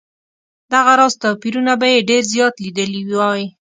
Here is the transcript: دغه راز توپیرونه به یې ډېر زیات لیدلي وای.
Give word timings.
دغه 0.73 0.93
راز 0.99 1.13
توپیرونه 1.23 1.73
به 1.79 1.87
یې 1.93 1.99
ډېر 2.09 2.23
زیات 2.33 2.55
لیدلي 2.63 3.01
وای. 3.17 3.43